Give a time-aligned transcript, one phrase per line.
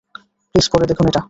[0.55, 1.19] Please, পড়ে দেখুন এটা!